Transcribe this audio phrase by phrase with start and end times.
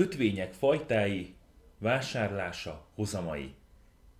[0.00, 1.34] Kötvények fajtái,
[1.78, 3.54] vásárlása, hozamai.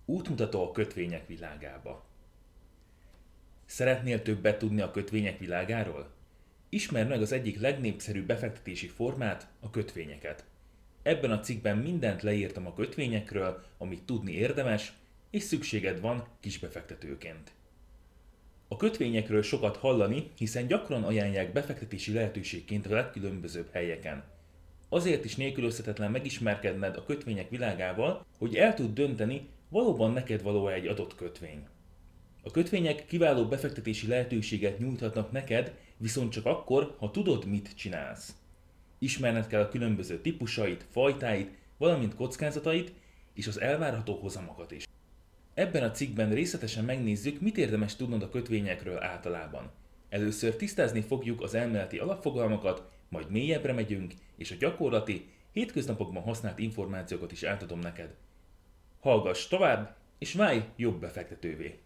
[0.05, 2.05] Útmutató a kötvények világába.
[3.65, 6.11] Szeretnél többet tudni a kötvények világáról?
[6.69, 10.45] Ismerd meg az egyik legnépszerűbb befektetési formát, a kötvényeket.
[11.01, 14.93] Ebben a cikkben mindent leírtam a kötvényekről, amit tudni érdemes,
[15.29, 17.51] és szükséged van kisbefektetőként.
[18.67, 24.39] A kötvényekről sokat hallani, hiszen gyakran ajánlják befektetési lehetőségként a legkülönbözőbb helyeken.
[24.93, 30.87] Azért is nélkülözhetetlen megismerkedned a kötvények világával, hogy el tud dönteni, valóban neked való egy
[30.87, 31.67] adott kötvény.
[32.43, 38.35] A kötvények kiváló befektetési lehetőséget nyújthatnak neked, viszont csak akkor, ha tudod, mit csinálsz.
[38.99, 42.93] Ismerned kell a különböző típusait, fajtáit, valamint kockázatait,
[43.33, 44.87] és az elvárható hozamokat is.
[45.53, 49.71] Ebben a cikkben részletesen megnézzük, mit érdemes tudnod a kötvényekről általában.
[50.09, 57.31] Először tisztázni fogjuk az elméleti alapfogalmakat, majd mélyebbre megyünk, és a gyakorlati, hétköznapokban használt információkat
[57.31, 58.15] is átadom neked.
[58.99, 61.79] Hallgass tovább, és válj jobb befektetővé!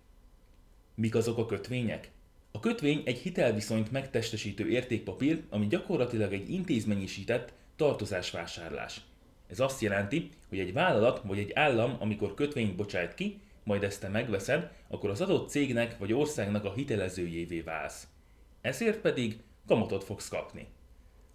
[0.95, 2.12] Mik azok a kötvények?
[2.52, 9.02] A kötvény egy hitelviszonyt megtestesítő értékpapír, ami gyakorlatilag egy intézményesített tartozásvásárlás.
[9.48, 14.02] Ez azt jelenti, hogy egy vállalat vagy egy állam, amikor kötvényt bocsájt ki, majd ezt
[14.02, 18.08] te megveszed, akkor az adott cégnek vagy országnak a hitelezőjévé válsz.
[18.62, 20.67] Ezért pedig kamatot fogsz kapni.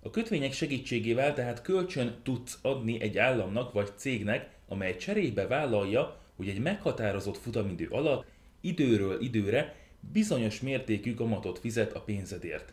[0.02, 6.48] A kötvények segítségével tehát kölcsön tudsz adni egy államnak vagy cégnek, amely cserébe vállalja, hogy
[6.48, 8.26] egy meghatározott futamidő alatt
[8.60, 9.74] időről időre
[10.12, 12.72] bizonyos mértékű kamatot fizet a pénzedért.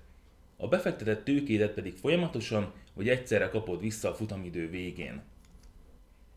[0.57, 5.21] A befektetett tőkédet pedig folyamatosan vagy egyszerre kapod vissza a futamidő végén.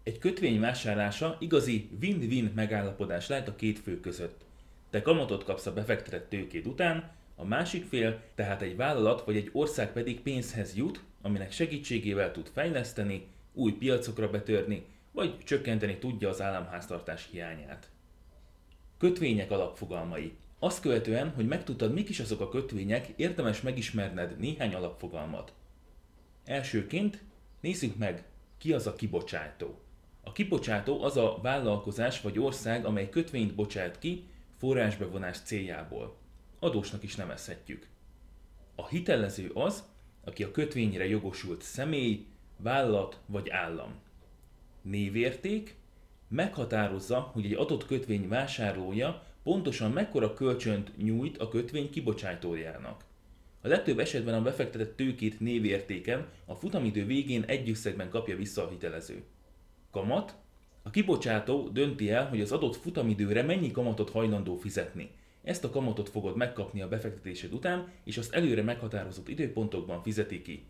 [0.03, 4.45] Egy kötvény vásárlása igazi win-win megállapodás lehet a két fő között.
[4.91, 7.11] Te kamatot kapsz a befektetett tőkéd után,
[7.41, 12.51] a másik fél, tehát egy vállalat vagy egy ország pedig pénzhez jut, aminek segítségével tud
[12.53, 17.91] fejleszteni, új piacokra betörni, vagy csökkenteni tudja az államháztartás hiányát.
[18.99, 20.33] Kötvények alapfogalmai.
[20.59, 25.53] Azt követően, hogy megtudtad, mik is azok a kötvények, érdemes megismerned néhány alapfogalmat.
[26.45, 27.23] Elsőként
[27.61, 28.25] nézzük meg,
[28.59, 29.79] ki az a kibocsátó.
[30.23, 34.25] A kibocsátó az a vállalkozás vagy ország, amely kötvényt bocsát ki
[34.59, 36.20] forrásbevonás céljából.
[36.63, 37.87] Adósnak is nevezhetjük.
[38.75, 39.85] A hitelező az,
[40.25, 42.27] aki a kötvényre jogosult személy,
[42.57, 43.95] vállalat vagy állam.
[44.83, 45.77] Névérték
[46.29, 53.05] meghatározza, hogy egy adott kötvény vásárlója pontosan mekkora kölcsönt nyújt a kötvény kibocsátójának.
[53.63, 58.69] A legtöbb esetben a befektetett tőkét névértéken a futamidő végén egy összegben kapja vissza a
[58.69, 59.23] hitelező.
[59.91, 60.35] Kamat.
[60.83, 65.11] A kibocsátó dönti el, hogy az adott futamidőre mennyi kamatot hajlandó fizetni.
[65.43, 70.65] Ezt a kamatot fogod megkapni a befektetésed után, és azt előre meghatározott időpontokban fizeti ki.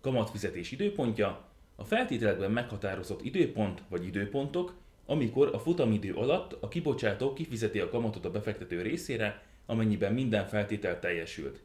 [0.00, 1.44] Kamatfizetés időpontja
[1.76, 4.74] a feltételekben meghatározott időpont vagy időpontok,
[5.06, 11.00] amikor a futamidő alatt a kibocsátó kifizeti a kamatot a befektető részére, amennyiben minden feltétel
[11.00, 11.62] teljesült.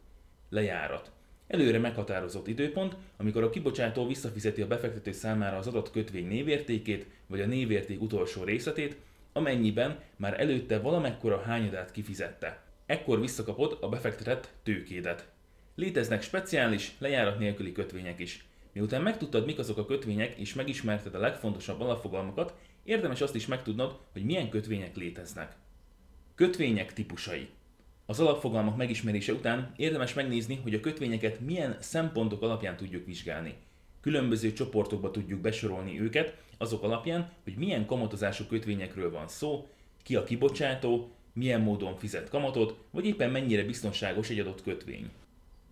[0.49, 1.11] Lejárat.
[1.47, 7.41] Előre meghatározott időpont, amikor a kibocsátó visszafizeti a befektető számára az adott kötvény névértékét, vagy
[7.41, 8.97] a névérték utolsó részletét,
[9.39, 12.61] amennyiben már előtte valamekkora hányadát kifizette.
[12.85, 15.27] Ekkor visszakapod a befektetett tőkédet.
[15.75, 18.45] Léteznek speciális, lejárat nélküli kötvények is.
[18.73, 23.99] Miután megtudtad, mik azok a kötvények, és megismerted a legfontosabb alapfogalmakat, érdemes azt is megtudnod,
[24.11, 25.55] hogy milyen kötvények léteznek.
[26.35, 27.47] Kötvények típusai.
[28.05, 33.53] Az alapfogalmak megismerése után érdemes megnézni, hogy a kötvényeket milyen szempontok alapján tudjuk vizsgálni.
[34.01, 39.67] Különböző csoportokba tudjuk besorolni őket, azok alapján, hogy milyen kamatozású kötvényekről van szó,
[40.03, 45.09] ki a kibocsátó, milyen módon fizet kamatot, vagy éppen mennyire biztonságos egy adott kötvény.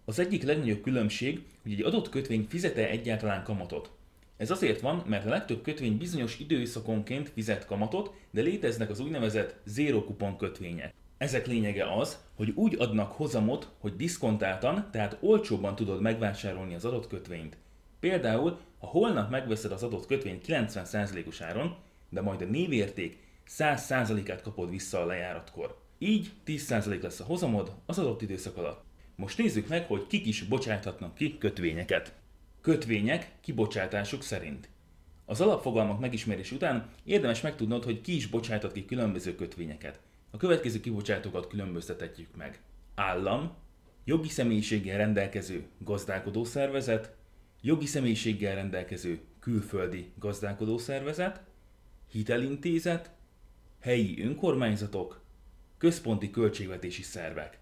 [0.06, 3.92] Az egyik legnagyobb különbség, hogy egy adott kötvény fizete egyáltalán kamatot.
[4.38, 9.56] Ez azért van, mert a legtöbb kötvény bizonyos időszakonként fizet kamatot, de léteznek az úgynevezett
[9.66, 10.94] zero kupon kötvények.
[11.18, 17.08] Ezek lényege az, hogy úgy adnak hozamot, hogy diszkontáltan, tehát olcsóbban tudod megvásárolni az adott
[17.08, 17.58] kötvényt.
[18.08, 21.76] Például, ha holnap megveszed az adott kötvényt 90%-os áron,
[22.10, 23.18] de majd a névérték
[23.58, 25.82] 100%-át kapod vissza a lejáratkor.
[25.98, 28.84] Így 10% lesz a hozamod az adott időszak alatt.
[29.16, 32.14] Most nézzük meg, hogy kik is bocsáthatnak ki kötvényeket.
[32.62, 34.70] Kötvények kibocsátásuk szerint.
[35.26, 40.00] Az alapfogalmak megismerés után érdemes megtudnod, hogy ki is bocsájtat ki különböző kötvényeket.
[40.32, 42.60] A következő kibocsátókat különböztethetjük meg.
[42.96, 43.56] Állam,
[44.04, 47.16] jogi személyiséggel rendelkező gazdálkodó szervezet,
[47.62, 51.42] jogi személyiséggel rendelkező külföldi gazdálkodó szervezet,
[52.12, 53.12] hitelintézet,
[53.80, 55.22] helyi önkormányzatok,
[55.78, 57.60] központi költségvetési szervek.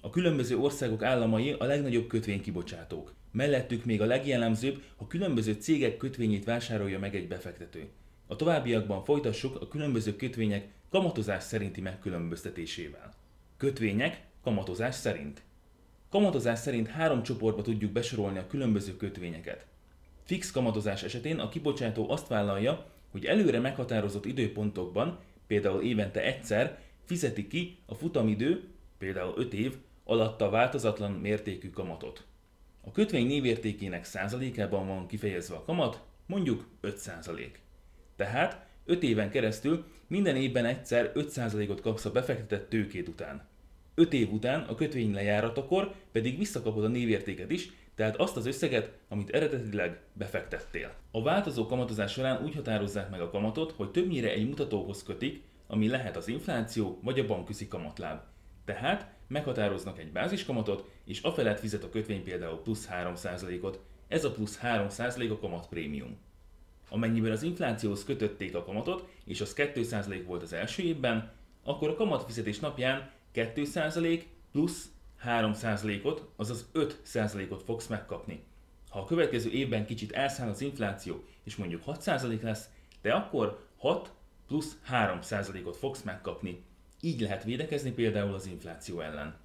[0.00, 3.14] A különböző országok államai a legnagyobb kötvénykibocsátók.
[3.30, 7.88] Mellettük még a legjellemzőbb, ha különböző cégek kötvényét vásárolja meg egy befektető.
[8.26, 13.14] A továbbiakban folytassuk a különböző kötvények kamatozás szerinti megkülönböztetésével.
[13.56, 15.42] Kötvények kamatozás szerint.
[16.10, 19.66] Kamatozás szerint három csoportba tudjuk besorolni a különböző kötvényeket.
[20.24, 27.46] Fix kamatozás esetén a kibocsátó azt vállalja, hogy előre meghatározott időpontokban, például évente egyszer, fizeti
[27.46, 28.68] ki a futamidő,
[28.98, 32.24] például 5 év, alatta változatlan mértékű kamatot.
[32.80, 37.60] A kötvény névértékének százalékában van kifejezve a kamat, mondjuk 5 százalék.
[38.16, 43.46] Tehát 5 éven keresztül minden évben egyszer 5%-ot kapsz a befektetett tőkét után.
[43.98, 48.92] 5 év után a kötvény lejáratakor pedig visszakapod a névértéket is, tehát azt az összeget,
[49.08, 50.94] amit eredetileg befektettél.
[51.10, 55.88] A változó kamatozás során úgy határozzák meg a kamatot, hogy többnyire egy mutatóhoz kötik, ami
[55.88, 58.20] lehet az infláció vagy a bankközi kamatláb.
[58.64, 63.80] Tehát meghatároznak egy báziskamatot, és afelett fizet a kötvény például plusz 3%-ot.
[64.08, 66.16] Ez a plusz 3% a kamat prémium.
[66.88, 71.30] Amennyiben az inflációhoz kötötték a kamatot, és az 2% volt az első évben,
[71.64, 74.90] akkor a kamatfizetés napján 2% plusz
[75.24, 78.42] 3%-ot, azaz 5%-ot fogsz megkapni.
[78.88, 82.68] Ha a következő évben kicsit elszáll az infláció, és mondjuk 6% lesz,
[83.02, 84.12] de akkor 6
[84.46, 86.64] plusz 3%-ot fogsz megkapni.
[87.00, 89.36] Így lehet védekezni például az infláció ellen.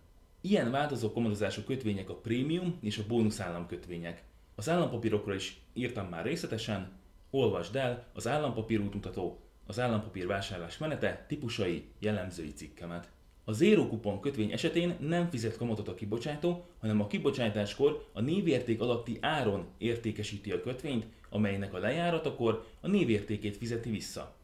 [0.41, 4.23] Ilyen változó kamatozású kötvények a prémium és a bónusz államkötvények.
[4.55, 6.91] Az állampapírokról is írtam már részletesen,
[7.29, 13.11] olvasd el az állampapír útmutató, az állampapír vásárlás menete, típusai, jellemzői cikkemet.
[13.45, 18.81] A zéró kupon kötvény esetén nem fizet kamatot a kibocsátó, hanem a kibocsátáskor a névérték
[18.81, 24.35] alatti áron értékesíti a kötvényt, amelynek a lejáratakor a névértékét fizeti vissza.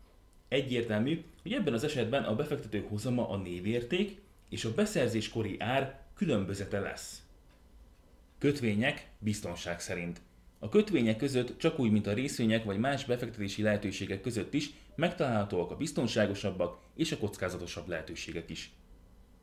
[0.47, 6.79] Egyértelmű, hogy ebben az esetben a befektető hozama a névérték és a beszerzéskori ár különbözete
[6.79, 7.23] lesz.
[8.37, 10.21] Kötvények biztonság szerint.
[10.59, 15.71] A kötvények között csak úgy, mint a részvények vagy más befektetési lehetőségek között is megtalálhatóak
[15.71, 18.71] a biztonságosabbak és a kockázatosabb lehetőségek is.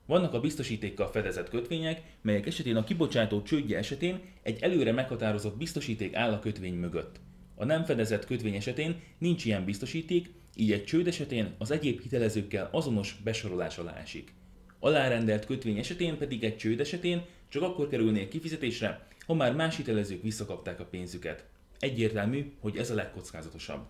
[0.06, 6.14] Vannak a biztosítékkal fedezett kötvények, melyek esetén a kibocsátó csődje esetén egy előre meghatározott biztosíték
[6.14, 7.20] áll a kötvény mögött.
[7.54, 12.68] A nem fedezett kötvény esetén nincs ilyen biztosíték, így egy csőd esetén az egyéb hitelezőkkel
[12.72, 14.34] azonos besorolás alá esik.
[14.78, 20.22] Alárendelt kötvény esetén pedig egy csőd esetén csak akkor kerülnék kifizetésre, ha már más hitelezők
[20.22, 21.44] visszakapták a pénzüket.
[21.78, 23.86] Egyértelmű, hogy ez a legkockázatosabb.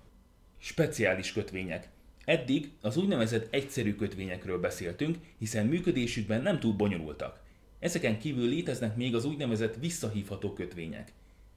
[0.58, 1.88] Speciális kötvények.
[2.26, 7.40] Eddig az úgynevezett egyszerű kötvényekről beszéltünk, hiszen működésükben nem túl bonyolultak.
[7.78, 11.12] Ezeken kívül léteznek még az úgynevezett visszahívható kötvények.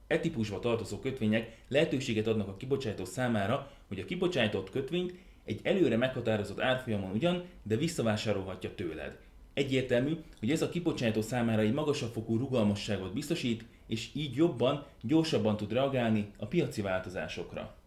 [0.07, 5.13] E típusba tartozó kötvények lehetőséget adnak a kibocsátó számára, hogy a kibocsátott kötvényt
[5.45, 9.18] egy előre meghatározott árfolyamon ugyan, de visszavásárolhatja tőled.
[9.54, 15.57] Egyértelmű, hogy ez a kibocsátó számára egy magasabb fokú rugalmasságot biztosít, és így jobban, gyorsabban
[15.57, 17.78] tud reagálni a piaci változásokra.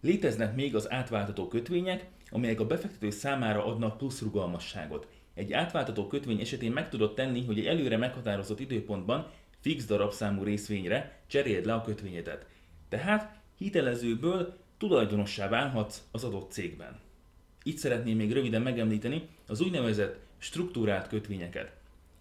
[0.00, 5.08] Léteznek még az átváltató kötvények, amelyek a befektető számára adnak plusz rugalmasságot.
[5.34, 11.20] Egy átváltató kötvény esetén meg tudod tenni, hogy egy előre meghatározott időpontban fix darabszámú részvényre
[11.26, 12.46] cseréld le a kötvényedet.
[12.88, 17.00] Tehát hitelezőből tulajdonossá válhatsz az adott cégben.
[17.62, 21.72] Itt szeretném még röviden megemlíteni az úgynevezett struktúrált kötvényeket.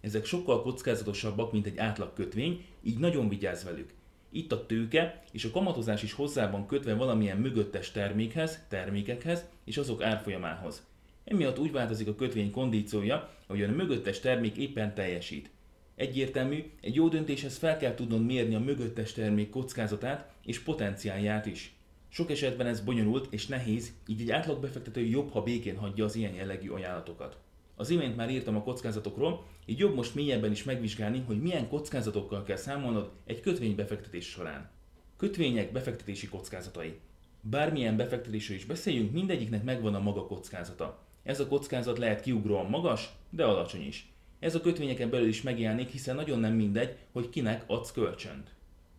[0.01, 3.93] Ezek sokkal kockázatosabbak, mint egy átlag kötvény, így nagyon vigyázz velük.
[4.29, 9.77] Itt a tőke és a kamatozás is hozzá van kötve valamilyen mögöttes termékhez, termékekhez és
[9.77, 10.85] azok árfolyamához.
[11.23, 15.49] Emiatt úgy változik a kötvény kondíciója, hogy a mögöttes termék éppen teljesít.
[15.95, 21.75] Egyértelmű, egy jó döntéshez fel kell tudnod mérni a mögöttes termék kockázatát és potenciálját is.
[22.09, 26.33] Sok esetben ez bonyolult és nehéz, így egy átlagbefektető jobb, ha békén hagyja az ilyen
[26.33, 27.37] jellegű ajánlatokat.
[27.75, 32.43] Az imént már írtam a kockázatokról, így jobb most mélyebben is megvizsgálni, hogy milyen kockázatokkal
[32.43, 34.69] kell számolnod egy kötvény befektetés során.
[35.17, 36.99] Kötvények befektetési kockázatai.
[37.41, 40.99] Bármilyen befektetésről is beszéljünk, mindegyiknek megvan a maga kockázata.
[41.23, 44.13] Ez a kockázat lehet kiugróan magas, de alacsony is.
[44.39, 48.53] Ez a kötvényeken belül is megjelenik, hiszen nagyon nem mindegy, hogy kinek adsz kölcsönt.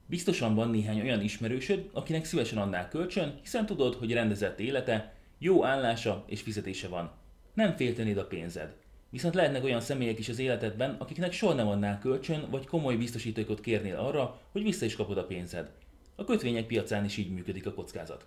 [0.06, 5.64] Biztosan van néhány olyan ismerősöd, akinek szívesen adnál kölcsön, hiszen tudod, hogy rendezett élete, jó
[5.64, 7.11] állása és fizetése van.
[7.56, 8.75] Nem féltenéd a pénzed.
[9.10, 13.60] Viszont lehetnek olyan személyek is az életedben, akiknek soha nem adnál kölcsön, vagy komoly biztosítékot
[13.60, 15.70] kérnél arra, hogy vissza is kapod a pénzed.
[16.14, 18.26] A kötvények piacán is így működik a kockázat.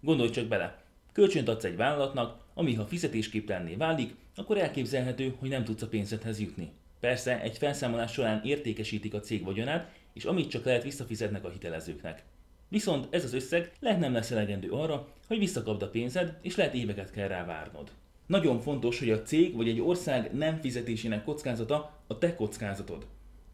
[0.00, 0.82] Gondolj csak bele,
[1.12, 6.40] kölcsönt adsz egy vállalatnak, ami ha fizetésképtelenné válik, akkor elképzelhető, hogy nem tudsz a pénzedhez
[6.40, 6.72] jutni.
[7.00, 12.22] Persze, egy felszámolás során értékesítik a cég vagyonát, és amit csak lehet visszafizetnek a hitelezőknek.
[12.68, 16.74] Viszont ez az összeg lehet nem lesz elegendő arra, hogy visszakapd a pénzed, és lehet
[16.74, 17.90] éveket kell rá várnod.
[18.26, 23.06] Nagyon fontos, hogy a cég vagy egy ország nem fizetésének kockázata a te kockázatod.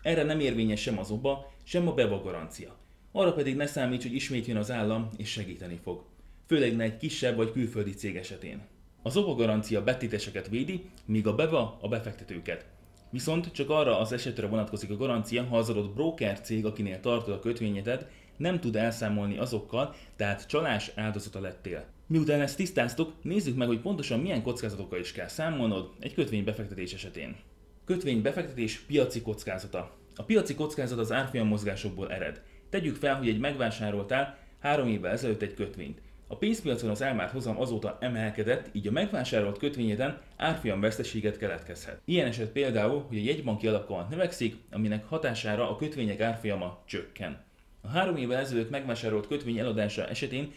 [0.03, 2.77] Erre nem érvényes sem az OBA, sem a BEVA garancia.
[3.13, 6.05] Arra pedig ne számíts, hogy ismét jön az állam és segíteni fog.
[6.47, 8.63] Főleg ne egy kisebb vagy külföldi cég esetén.
[9.03, 12.67] Az OBA garancia betéteseket védi, míg a BEVA a befektetőket.
[13.11, 17.35] Viszont csak arra az esetre vonatkozik a garancia, ha az adott broker cég, akinél tartod
[17.35, 21.85] a kötvényedet, nem tud elszámolni azokkal, tehát csalás áldozata lettél.
[22.13, 26.93] Miután ezt tisztáztuk, nézzük meg, hogy pontosan milyen kockázatokkal is kell számolnod egy kötvény befektetés
[26.93, 27.37] esetén.
[27.85, 29.97] Kötvény befektetés piaci kockázata.
[30.17, 32.43] A piaci kockázat az árfolyam mozgásokból ered.
[32.71, 36.01] Tegyük fel, hogy egy megvásároltál három évvel ezelőtt egy kötvényt.
[36.27, 42.01] A pénzpiacon az elmárt hozam azóta emelkedett, így a megvásárolt kötvényeden árfolyam veszteséget keletkezhet.
[42.05, 47.45] Ilyen eset például, hogy a jegybanki alapkamat növekszik, aminek hatására a kötvények árfolyama csökken.
[47.85, 50.53] A három évvel ezelőtt megvásárolt kötvény eladása esetén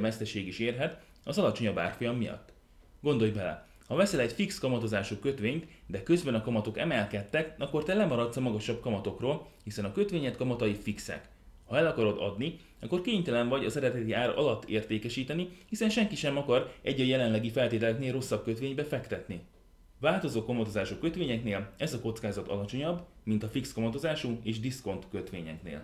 [0.00, 2.52] veszteség is érhet az alacsonyabb árfolyam miatt.
[3.00, 7.94] Gondolj bele, ha veszel egy fix kamatozású kötvényt, de közben a kamatok emelkedtek, akkor te
[7.94, 11.28] lemaradsz a magasabb kamatokról, hiszen a kötvényed kamatai fixek.
[11.66, 16.36] Ha el akarod adni, akkor kénytelen vagy az eredeti ár alatt értékesíteni, hiszen senki sem
[16.36, 19.40] akar egy a jelenlegi feltételeknél rosszabb kötvénybe fektetni.
[20.00, 25.82] Változó kamatozású kötvényeknél ez a kockázat alacsonyabb, mint a fix kamatozású és diszkont kötvényeknél.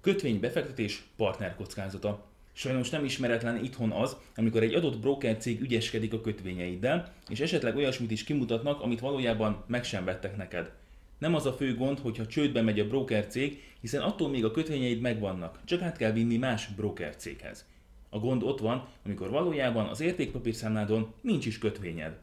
[0.00, 2.26] Kötvénybefektetés partner kockázata.
[2.56, 7.76] Sajnos nem ismeretlen itthon az, amikor egy adott broker cég ügyeskedik a kötvényeiddel, és esetleg
[7.76, 10.72] olyasmit is kimutatnak, amit valójában meg sem vettek neked.
[11.18, 14.50] Nem az a fő gond, hogyha csődbe megy a broker cég, hiszen attól még a
[14.50, 17.66] kötvényeid megvannak, csak át kell vinni más broker céghez.
[18.08, 22.16] A gond ott van, amikor valójában az értékpapírszámládon nincs is kötvényed.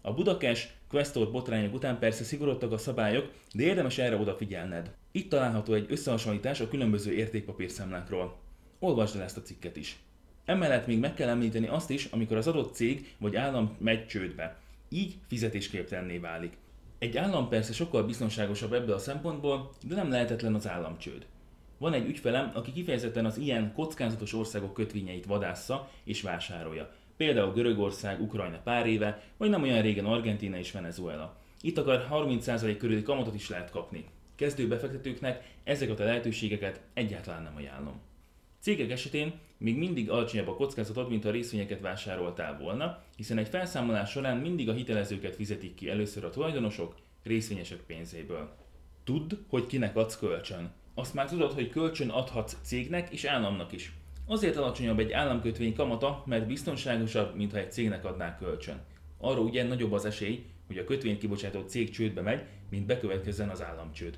[0.00, 4.90] A Budakes, Questor botrányok után persze szigorodtak a szabályok, de érdemes erre odafigyelned.
[5.12, 8.41] Itt található egy összehasonlítás a különböző értékpapírszámlákról.
[8.84, 9.98] Olvasd el ezt a cikket is.
[10.44, 14.58] Emellett még meg kell említeni azt is, amikor az adott cég vagy állam megy csődbe.
[14.88, 16.52] Így fizetésképtelenné válik.
[16.98, 21.26] Egy állam persze sokkal biztonságosabb ebből a szempontból, de nem lehetetlen az államcsőd.
[21.78, 26.94] Van egy ügyfelem, aki kifejezetten az ilyen kockázatos országok kötvényeit vadásza és vásárolja.
[27.16, 31.36] Például Görögország, Ukrajna pár éve, vagy nem olyan régen Argentina és Venezuela.
[31.60, 34.04] Itt akár 30% körüli kamatot is lehet kapni.
[34.34, 38.10] Kezdő befektetőknek ezeket a lehetőségeket egyáltalán nem ajánlom.
[38.62, 44.10] Cégek esetén még mindig alacsonyabb a kockázatod, mint a részvényeket vásároltál volna, hiszen egy felszámolás
[44.10, 48.56] során mindig a hitelezőket fizetik ki először a tulajdonosok, részvényesek pénzéből.
[49.04, 50.72] Tudd, hogy kinek adsz kölcsön.
[50.94, 53.92] Azt már tudod, hogy kölcsön adhatsz cégnek és államnak is.
[54.26, 58.80] Azért alacsonyabb egy államkötvény kamata, mert biztonságosabb, mintha egy cégnek adnák kölcsön.
[59.18, 63.62] Arra ugye nagyobb az esély, hogy a kötvényt kibocsátó cég csődbe megy, mint bekövetkezzen az
[63.62, 64.16] államcsőd.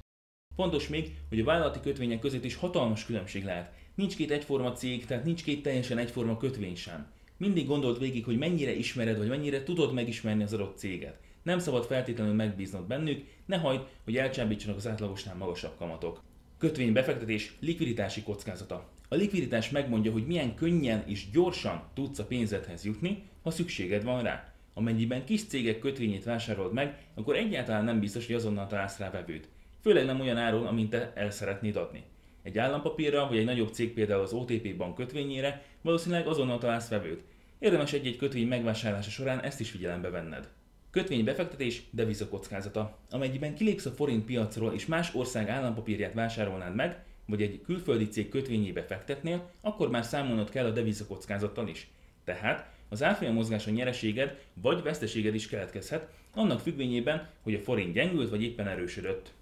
[0.56, 3.82] Fontos még, hogy a vállalati kötvények között is hatalmas különbség lehet.
[3.94, 7.06] Nincs két egyforma cég, tehát nincs két teljesen egyforma kötvény sem.
[7.36, 11.18] Mindig gondold végig, hogy mennyire ismered, vagy mennyire tudod megismerni az adott céget.
[11.42, 16.22] Nem szabad feltétlenül megbíznod bennük, ne hagyd, hogy elcsábítsanak az átlagosnál magasabb kamatok.
[16.58, 18.88] Kötvény befektetés likviditási kockázata.
[19.08, 24.22] A likviditás megmondja, hogy milyen könnyen és gyorsan tudsz a pénzedhez jutni, ha szükséged van
[24.22, 24.52] rá.
[24.74, 29.48] Amennyiben kis cégek kötvényét vásárolod meg, akkor egyáltalán nem biztos, hogy azonnal találsz rá vevőt.
[29.82, 32.02] Főleg nem olyan áron, amint te el szeretnéd adni.
[32.44, 37.22] Egy állampapírra vagy egy nagyobb cég például az OTP bank kötvényére valószínűleg azonnal találsz vevőt.
[37.58, 40.48] Érdemes egy-egy kötvény megvásárlása során ezt is figyelembe venned.
[40.90, 42.98] Kötvény befektetés, deviza kockázata.
[43.10, 48.28] Amennyiben kilépsz a forint piacról és más ország állampapírját vásárolnád meg, vagy egy külföldi cég
[48.28, 51.90] kötvényébe fektetnél, akkor már számolnod kell a deviza kockázattal is.
[52.24, 58.30] Tehát az árfolyam mozgáson nyereséged vagy veszteséged is keletkezhet, annak függvényében, hogy a forint gyengült
[58.30, 59.32] vagy éppen erősödött.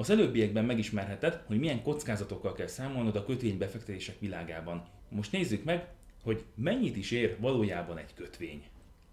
[0.00, 4.82] Az előbbiekben megismerheted, hogy milyen kockázatokkal kell számolnod a kötvénybefektetések világában.
[5.08, 5.88] Most nézzük meg,
[6.22, 8.62] hogy mennyit is ér valójában egy kötvény.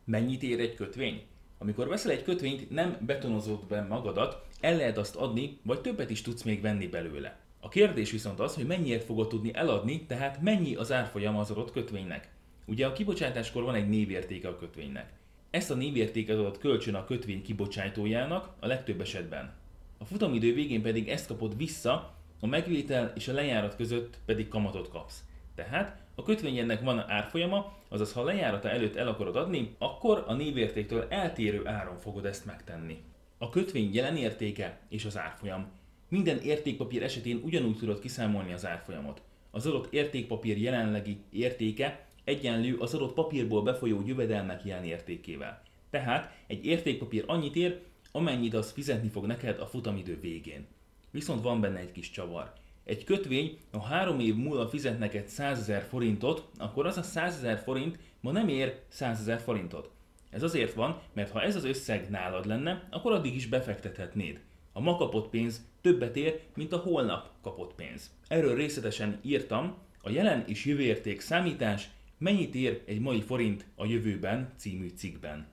[0.05, 1.23] Mennyit ér egy kötvény?
[1.57, 6.21] Amikor veszel egy kötvényt, nem betonozod be magadat, el lehet azt adni, vagy többet is
[6.21, 7.39] tudsz még venni belőle.
[7.59, 11.71] A kérdés viszont az, hogy mennyiért fogod tudni eladni, tehát mennyi az árfolyama az adott
[11.71, 12.29] kötvénynek.
[12.65, 15.13] Ugye a kibocsátáskor van egy névértéke a kötvénynek.
[15.49, 19.65] Ezt a névértéket adott kölcsön a kötvény kibocsátójának a legtöbb esetben.
[19.97, 24.89] A futamidő végén pedig ezt kapod vissza, a megvétel és a lejárat között pedig kamatot
[24.89, 25.23] kapsz.
[25.55, 30.33] Tehát a kötvényednek van árfolyama, azaz ha a lejárata előtt el akarod adni, akkor a
[30.33, 32.97] névértéktől eltérő áron fogod ezt megtenni.
[33.37, 35.67] A kötvény jelen értéke és az árfolyam.
[36.09, 39.21] Minden értékpapír esetén ugyanúgy tudod kiszámolni az árfolyamot.
[39.51, 45.61] Az adott értékpapír jelenlegi értéke egyenlő az adott papírból befolyó jövedelmek jelen értékével.
[45.89, 47.79] Tehát egy értékpapír annyit ér,
[48.17, 50.67] amennyit az fizetni fog neked a futamidő végén.
[51.11, 52.53] Viszont van benne egy kis csavar.
[52.83, 57.35] Egy kötvény, ha három év múlva fizet neked 100 ezer forintot, akkor az a 100
[57.35, 59.91] ezer forint ma nem ér 100 ezer forintot.
[60.29, 64.39] Ez azért van, mert ha ez az összeg nálad lenne, akkor addig is befektethetnéd.
[64.71, 68.11] A ma kapott pénz többet ér, mint a holnap kapott pénz.
[68.27, 73.85] Erről részletesen írtam a jelen és jövő érték számítás, mennyit ér egy mai forint a
[73.85, 75.47] jövőben című cikkben.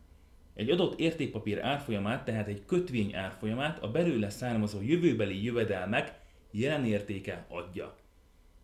[0.55, 6.21] Egy adott értékpapír árfolyamát, tehát egy kötvény árfolyamát a belőle származó jövőbeli jövedelmek
[6.51, 7.97] jelen értéke adja.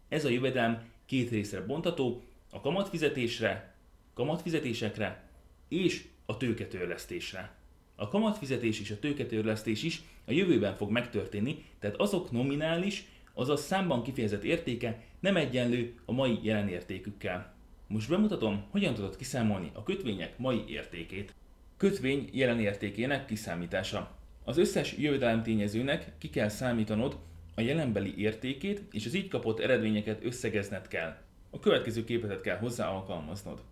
[0.08, 3.74] Ez a jövedelm két részre bontató, a kamatfizetésre,
[4.14, 5.28] kamatfizetésekre
[5.68, 7.54] és a tőketörlesztésre.
[7.94, 13.04] A kamatfizetés és a tőketörlesztés is a jövőben fog megtörténni, tehát azok nominális,
[13.34, 17.54] azaz számban kifejezett értéke nem egyenlő a mai jelen értékükkel.
[17.86, 21.34] Most bemutatom, hogyan tudod kiszámolni a kötvények mai értékét.
[21.80, 24.10] Kötvény jelen értékének kiszámítása.
[24.44, 27.18] Az összes jövedelem tényezőnek ki kell számítanod
[27.54, 31.16] a jelenbeli értékét, és az így kapott eredményeket összegezned kell.
[31.50, 33.62] A következő képletet kell hozzá alkalmaznod.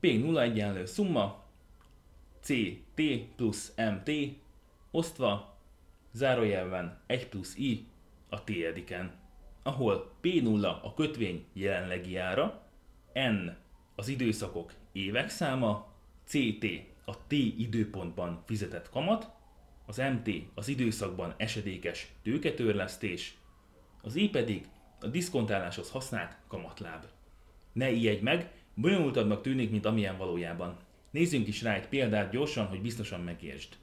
[0.00, 1.44] P0 egyenlő szumma,
[2.40, 3.02] CT
[3.36, 4.10] plusz MT,
[4.90, 5.58] osztva
[6.12, 7.86] zárójelben 1 plusz I
[8.28, 9.12] a t ediken,
[9.62, 12.62] ahol P0 a kötvény jelenlegi ára,
[13.14, 13.50] N
[13.94, 15.85] az időszakok évek száma,
[16.26, 16.66] CT
[17.04, 19.30] a T időpontban fizetett kamat,
[19.86, 23.36] az MT az időszakban esedékes tőketörlesztés,
[24.02, 24.66] az I pedig
[25.00, 27.04] a diszkontáláshoz használt kamatláb.
[27.72, 30.76] Ne ijedj meg, bonyolultabbnak tűnik, mint amilyen valójában.
[31.10, 33.76] Nézzünk is rá egy példát gyorsan, hogy biztosan megértsd.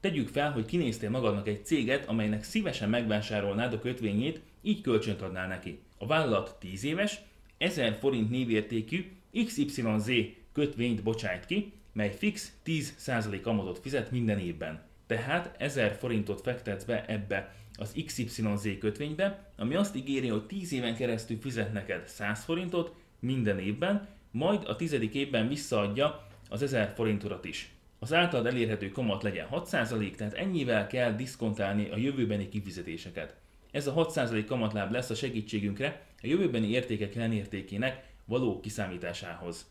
[0.00, 4.88] Tegyük fel, hogy kinéztél magadnak egy céget, amelynek szívesen megvásárolnád a kötvényét, így
[5.20, 5.78] adnál neki.
[5.98, 7.20] A vállalat 10 éves,
[7.58, 9.12] 1000 forint névértékű
[9.44, 10.10] XYZ
[10.52, 14.82] kötvényt bocsájt ki, mely fix 10% kamatot fizet minden évben.
[15.06, 20.94] Tehát 1000 forintot fektetsz be ebbe az XYZ kötvénybe, ami azt ígéri, hogy 10 éven
[20.94, 27.44] keresztül fizet neked 100 forintot minden évben, majd a tizedik évben visszaadja az 1000 forintodat
[27.44, 27.74] is.
[27.98, 33.36] Az általad elérhető kamat legyen 6%, tehát ennyivel kell diszkontálni a jövőbeni kifizetéseket.
[33.70, 39.70] Ez a 6% kamatláb lesz a segítségünkre a jövőbeni értékek jelenértékének való kiszámításához.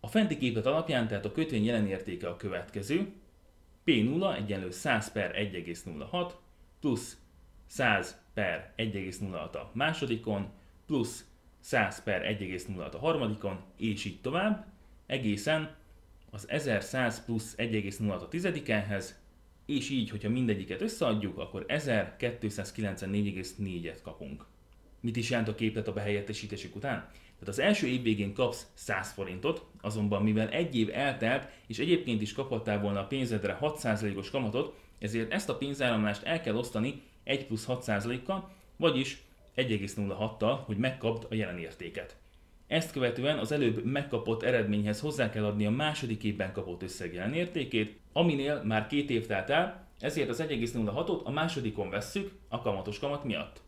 [0.00, 3.12] A fenti képlet alapján tehát a kötvény jelenértéke a következő,
[3.86, 6.32] P0 egyenlő 100 per 1,06
[6.80, 7.16] plusz
[7.66, 10.50] 100 per 1,06 a másodikon,
[10.86, 11.24] plusz
[11.60, 14.66] 100 per 1,06 a harmadikon, és így tovább,
[15.06, 15.74] egészen
[16.30, 19.24] az 1100 plusz 1,06 a tizedikenhez,
[19.66, 24.46] és így, hogyha mindegyiket összeadjuk, akkor 1294,4-et kapunk.
[25.00, 27.08] Mit is jelent a képlet a behelyettesítésük után?
[27.10, 32.22] Tehát az első év végén kapsz 100 forintot, azonban mivel egy év eltelt, és egyébként
[32.22, 37.46] is kaphattál volna a pénzedre 6%-os kamatot, ezért ezt a pénzáramlást el kell osztani 1
[37.46, 39.22] plusz 6%-kal, vagyis
[39.56, 42.16] 1,06-tal, hogy megkapd a jelen értéket.
[42.66, 47.98] Ezt követően az előbb megkapott eredményhez hozzá kell adni a második évben kapott összeg értékét,
[48.12, 53.24] aminél már két év telt el, ezért az 1,06-ot a másodikon vesszük a kamatos kamat
[53.24, 53.60] miatt.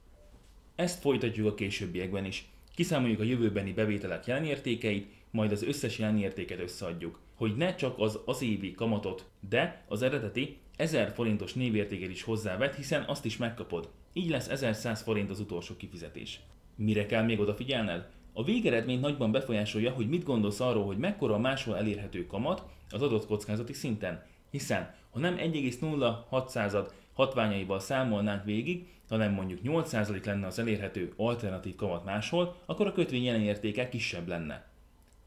[0.75, 2.49] Ezt folytatjuk a későbbiekben is.
[2.75, 8.43] Kiszámoljuk a jövőbeni bevételek jelenértékeit, majd az összes jelenértéket összeadjuk, hogy ne csak az az
[8.43, 13.89] évi kamatot, de az eredeti 1000 forintos névértéket is hozzávet, hiszen azt is megkapod.
[14.13, 16.41] Így lesz 1100 forint az utolsó kifizetés.
[16.77, 18.09] Mire kell még odafigyelned?
[18.33, 23.03] A végeredményt nagyban befolyásolja, hogy mit gondolsz arról, hogy mekkora a máshol elérhető kamat az
[23.03, 24.25] adott kockázati szinten.
[24.51, 32.05] Hiszen, ha nem 1,06 hatványaival számolnánk végig, hanem mondjuk 8% lenne az elérhető alternatív kamat
[32.05, 34.67] máshol, akkor a kötvény jelen értéke kisebb lenne.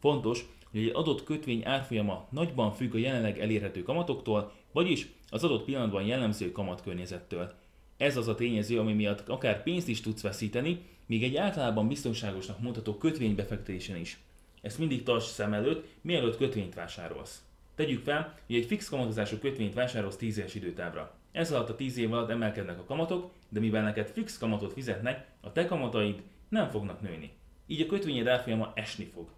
[0.01, 5.65] Fontos, hogy egy adott kötvény árfolyama nagyban függ a jelenleg elérhető kamatoktól, vagyis az adott
[5.65, 7.53] pillanatban jellemző kamatkörnyezettől.
[7.97, 12.59] Ez az a tényező, ami miatt akár pénzt is tudsz veszíteni, még egy általában biztonságosnak
[12.59, 14.19] mondható kötvénybefektetésen is.
[14.61, 17.43] Ezt mindig tarts szem előtt, mielőtt kötvényt vásárolsz.
[17.75, 21.15] Tegyük fel, hogy egy fix kamatozású kötvényt vásárolsz 10 éves időtávra.
[21.31, 25.27] Ez alatt a 10 év alatt emelkednek a kamatok, de mivel neked fix kamatot fizetnek,
[25.41, 27.31] a te kamataid nem fognak nőni.
[27.67, 29.29] Így a kötvényed árfolyama esni fog.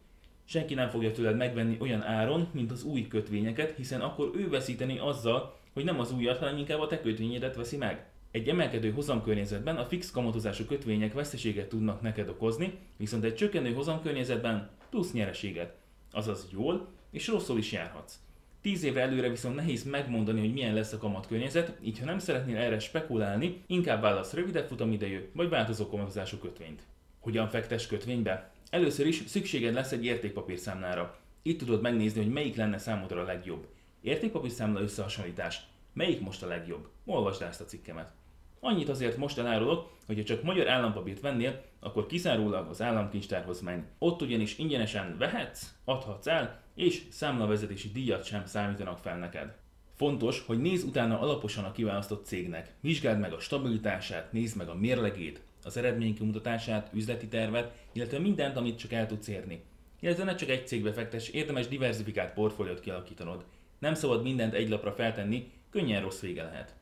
[0.46, 4.98] Senki nem fogja tőled megvenni olyan áron, mint az új kötvényeket, hiszen akkor ő veszíteni
[4.98, 8.06] azzal, hogy nem az újat, hanem inkább a te kötvényedet veszi meg.
[8.32, 14.70] Egy emelkedő hozamkörnyezetben a fix kamatozású kötvények veszteséget tudnak neked okozni, viszont egy csökkenő hozamkörnyezetben
[14.90, 15.76] plusz nyereséget.
[16.12, 18.20] Azaz jól és rosszul is járhatsz.
[18.62, 22.58] Tíz éve előre viszont nehéz megmondani, hogy milyen lesz a kamatkörnyezet, így ha nem szeretnél
[22.58, 26.82] erre spekulálni, inkább válasz rövidebb futamidejű vagy változó kamatozású kötvényt.
[27.20, 28.53] Hogyan fektes kötvénybe?
[28.74, 31.18] Először is szükséged lesz egy értékpapírszámlára.
[31.42, 33.68] Itt tudod megnézni, hogy melyik lenne számodra a legjobb.
[34.02, 35.62] Értékpapírszámla összehasonlítás.
[35.94, 36.88] Melyik most a legjobb?
[37.06, 38.12] Olvasd ezt a cikkemet.
[38.60, 43.82] Annyit azért most elárulok, hogy ha csak magyar állampapírt vennél, akkor kizárólag az államkincstárhoz menj.
[43.98, 49.56] Ott ugyanis ingyenesen vehetsz, adhatsz el, és számlavezetési díjat sem számítanak fel neked.
[49.96, 52.74] Fontos, hogy nézz utána alaposan a kiválasztott cégnek.
[52.80, 58.78] Vizsgáld meg a stabilitását, nézd meg a mérlegét, az eredménykimutatását, üzleti tervet, illetve mindent, amit
[58.78, 59.64] csak el tudsz érni.
[60.00, 63.46] Illetve ne csak egy cégbe fektess, érdemes diversifikált portfóliót kialakítanod.
[63.80, 66.76] Nem szabad mindent egy lapra feltenni, könnyen rossz vége lehet.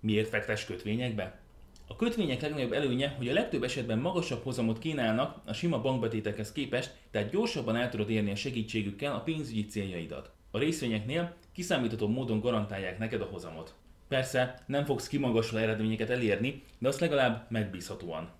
[0.00, 1.40] Miért fektes kötvényekbe?
[1.86, 6.94] A kötvények legnagyobb előnye, hogy a legtöbb esetben magasabb hozamot kínálnak a sima bankbetétekhez képest,
[7.10, 10.30] tehát gyorsabban el tudod érni a segítségükkel a pénzügyi céljaidat.
[10.50, 13.74] A részvényeknél kiszámítható módon garantálják neked a hozamot.
[14.10, 18.30] Persze nem fogsz kimagasló eredményeket elérni, de azt legalább megbízhatóan.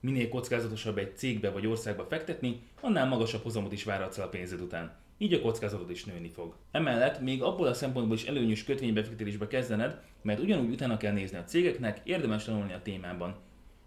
[0.00, 4.60] Minél kockázatosabb egy cégbe vagy országba fektetni, annál magasabb hozamot is várhatsz el a pénzed
[4.60, 4.96] után.
[5.18, 6.54] Így a kockázatod is nőni fog.
[6.70, 11.44] Emellett még abból a szempontból is előnyös kötvénybefektetésbe kezdened, mert ugyanúgy utána kell nézni a
[11.44, 13.36] cégeknek, érdemes tanulni a témában.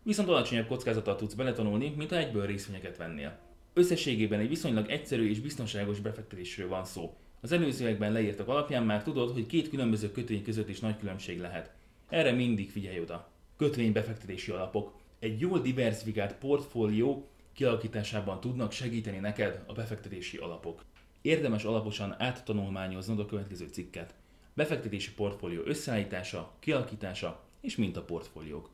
[0.04, 3.38] Viszont alacsonyabb kockázattal tudsz beletanulni, mint ha egyből részvényeket vennél.
[3.74, 7.16] Összességében egy viszonylag egyszerű és biztonságos befektetésről van szó.
[7.42, 11.72] Az előzőekben leírtak alapján már tudod, hogy két különböző kötvény között is nagy különbség lehet.
[12.10, 13.30] Erre mindig figyelj oda.
[13.58, 14.94] Kötvénybefektetési alapok.
[15.20, 20.84] Egy jól diversifikált portfólió kialakításában tudnak segíteni neked a befektetési alapok.
[21.22, 24.14] Érdemes alaposan áttanulmányoznod a következő cikket.
[24.54, 28.70] Befektetési portfólió összeállítása, kialakítása és mintaportfóliók.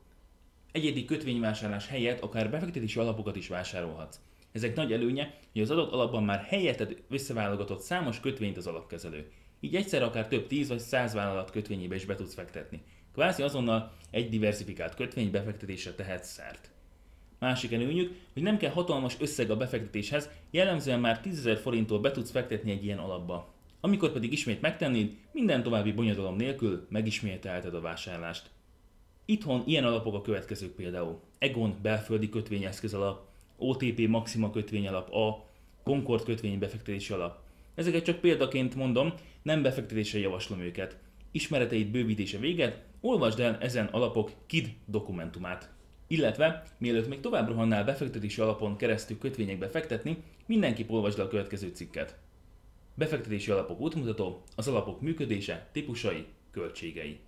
[0.72, 4.20] Egyedi kötvényvásárlás helyett akár befektetési alapokat is vásárolhatsz.
[4.52, 9.30] Ezek nagy előnye, hogy az adott alapban már helyetted összeválogatott számos kötvényt az alapkezelő.
[9.60, 12.82] Így egyszer akár több tíz vagy száz vállalat kötvényébe is be tudsz fektetni.
[13.12, 16.70] Kvázi azonnal egy diversifikált kötvény befektetésre tehetsz szert.
[17.38, 22.30] Másik előnyük, hogy nem kell hatalmas összeg a befektetéshez, jellemzően már 10.000 forinttól be tudsz
[22.30, 23.52] fektetni egy ilyen alapba.
[23.80, 28.50] Amikor pedig ismét megtennéd, minden további bonyodalom nélkül megismételheted a vásárlást.
[29.24, 31.20] Itthon ilyen alapok a következők például.
[31.38, 33.28] Egon belföldi kötvényeszköz alap,
[33.58, 35.46] OTP Maxima kötvényalap A,
[35.82, 37.38] Concord kötvénybefektetési alap.
[37.74, 40.98] Ezeket csak példaként mondom, nem befektetésre javaslom őket.
[41.30, 45.70] Ismereteid bővítése véget, olvasd el ezen alapok KID dokumentumát.
[46.06, 51.68] Illetve, mielőtt még tovább rohannál befektetési alapon keresztül kötvényekbe fektetni, mindenki olvasd el a következő
[51.68, 52.18] cikket.
[52.94, 57.18] Befektetési alapok útmutató, az alapok működése, típusai, költségei.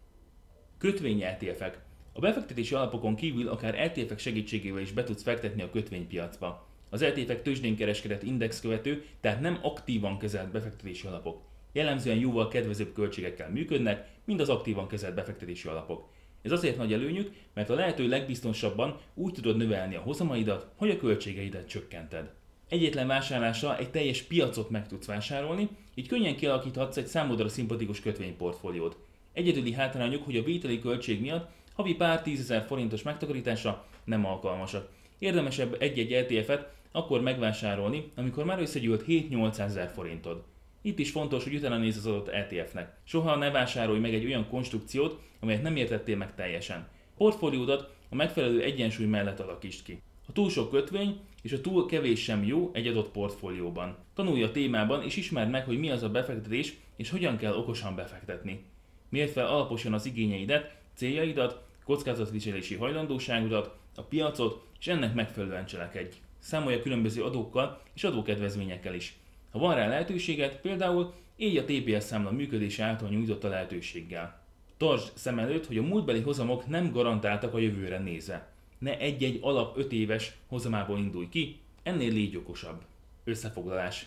[0.78, 1.88] Kötvény ETF-ek.
[2.12, 6.66] A befektetési alapokon kívül akár ETF-ek segítségével is be tudsz fektetni a kötvénypiacba.
[6.88, 11.40] Az ETF-ek tőzsdén kereskedett indexkövető, tehát nem aktívan kezelt befektetési alapok.
[11.72, 16.08] Jellemzően jóval kedvezőbb költségekkel működnek, mint az aktívan kezelt befektetési alapok.
[16.42, 20.96] Ez azért nagy előnyük, mert a lehető legbiztonsabban úgy tudod növelni a hozamaidat, hogy a
[20.96, 22.30] költségeidet csökkented.
[22.68, 28.96] Egyetlen vásárlással egy teljes piacot meg tudsz vásárolni, így könnyen kialakíthatsz egy számodra szimpatikus kötvényportfóliót.
[29.32, 34.88] Egyedüli hátrányuk, hogy a vételi költség miatt havi pár tízezer forintos megtakarítása nem alkalmasak.
[35.18, 40.42] Érdemesebb egy-egy ETF-et akkor megvásárolni, amikor már összegyűlt 7-800 ezer forintod.
[40.82, 42.96] Itt is fontos, hogy utána néz az adott ETF-nek.
[43.04, 46.88] Soha ne vásárolj meg egy olyan konstrukciót, amelyet nem értettél meg teljesen.
[47.16, 50.02] Portfóliódat a megfelelő egyensúly mellett alakítsd ki.
[50.28, 53.96] A túl sok kötvény és a túl kevés sem jó egy adott portfólióban.
[54.14, 57.94] Tanulj a témában és ismerd meg, hogy mi az a befektetés és hogyan kell okosan
[57.94, 58.64] befektetni.
[59.08, 66.16] Mért fel alaposan az igényeidet, céljaidat, kockázatviselési hajlandóságodat, a piacot, és ennek megfelelően cselekedj.
[66.38, 69.18] Számolj a különböző adókkal és adókedvezményekkel is.
[69.50, 74.40] Ha van rá lehetőséget, például élj a TPS számla működése által a lehetőséggel.
[74.76, 78.48] Tartsd szem előtt, hogy a múltbeli hozamok nem garantáltak a jövőre nézve.
[78.78, 82.82] Ne egy-egy alap 5 éves hozamából indulj ki, ennél légy okosabb.
[83.24, 84.06] Összefoglalás.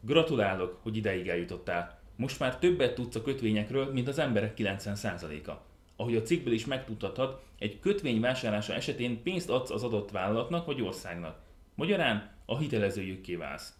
[0.00, 2.00] Gratulálok, hogy ideig eljutottál.
[2.16, 5.72] Most már többet tudsz a kötvényekről, mint az emberek 90%-a.
[5.96, 10.80] Ahogy a cikkből is megtudhatod, egy kötvény vásárlása esetén pénzt adsz az adott vállalatnak vagy
[10.80, 11.42] országnak.
[11.74, 13.74] Magyarán a hitelezőjükké válsz.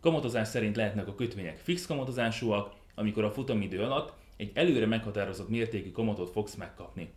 [0.00, 5.90] Kamatozás szerint lehetnek a kötvények fix kamatozásúak, amikor a futamidő alatt egy előre meghatározott mértékű
[5.90, 7.10] kamatot fogsz megkapni.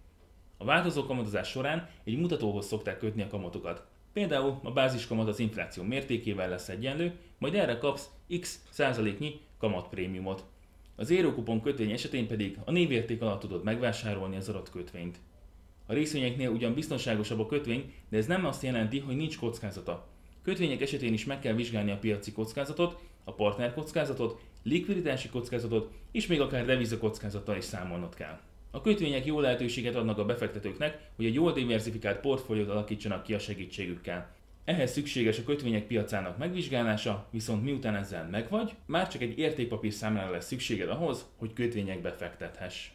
[0.58, 3.86] A változó kamatozás során egy mutatóhoz szokták kötni a kamatokat.
[4.14, 10.46] Például a báziskamat az infláció mértékével lesz egyenlő, majd erre kapsz x százaléknyi kamatprémiumot.
[10.96, 15.20] Az érőkupon kötvény esetén pedig a névérték alatt tudod megvásárolni az adott kötvényt.
[15.86, 20.08] A részvényeknél ugyan biztonságosabb a kötvény, de ez nem azt jelenti, hogy nincs kockázata.
[20.44, 26.28] Kötvények esetén is meg kell vizsgálni a piaci kockázatot, a partner kockázatot, likviditási kockázatot, és
[26.28, 28.40] még akár deviza kockázattal is számolnod kell.
[28.72, 33.40] A kötvények jó lehetőséget adnak a befektetőknek, hogy egy jól diversifikált portfóliót alakítsanak ki a
[33.40, 34.36] segítségükkel.
[34.66, 40.32] Ehhez szükséges a kötvények piacának megvizsgálása, viszont miután ezzel megvagy, már csak egy értékpapír számlára
[40.32, 42.92] lesz szükséged ahhoz, hogy kötvényekbe fektethess.